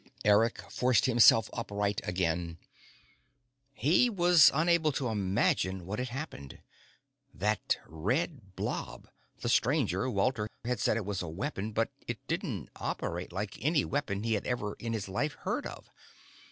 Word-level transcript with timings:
Eric 0.25 0.63
forced 0.71 1.05
himself 1.05 1.47
upright 1.53 2.01
again. 2.03 2.57
He 3.75 4.09
was 4.09 4.49
unable 4.51 4.91
to 4.93 5.09
imagine 5.09 5.85
what 5.85 5.99
had 5.99 6.07
happened. 6.09 6.57
That 7.31 7.77
red 7.85 8.55
blob 8.55 9.07
the 9.41 9.47
Stranger, 9.47 10.09
Walter, 10.09 10.49
had 10.65 10.79
said 10.79 10.97
it 10.97 11.05
was 11.05 11.21
a 11.21 11.27
weapon, 11.27 11.71
but 11.71 11.91
it 12.07 12.25
didn't 12.27 12.69
operate 12.77 13.31
like 13.31 13.63
any 13.63 13.85
weapon 13.85 14.23
he 14.23 14.33
had 14.33 14.47
ever 14.47 14.73
in 14.79 14.93
his 14.93 15.07
life 15.07 15.33
heard 15.41 15.67
of. 15.67 15.91